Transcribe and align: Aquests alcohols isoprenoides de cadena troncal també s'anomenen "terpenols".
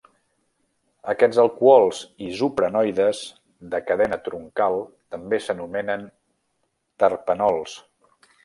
Aquests 1.11 1.41
alcohols 1.43 1.99
isoprenoides 2.29 3.21
de 3.75 3.83
cadena 3.91 4.19
troncal 4.29 4.81
també 5.17 5.43
s'anomenen 5.49 6.11
"terpenols". 7.05 7.81